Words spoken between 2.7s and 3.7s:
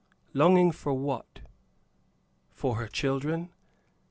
her children.